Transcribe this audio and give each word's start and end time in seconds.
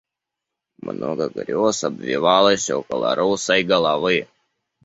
Много 0.81 1.29
грез 1.29 1.83
обвивалось 1.83 2.71
около 2.71 3.13
русой 3.13 3.61
головы. 3.61 4.27